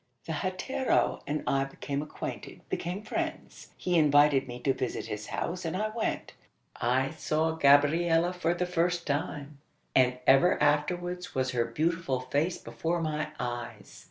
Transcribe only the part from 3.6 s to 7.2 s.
He invited me to visit his house, and I went. I